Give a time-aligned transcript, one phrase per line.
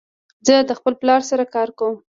[0.47, 1.95] زه د خپل پلار سره کار کوم.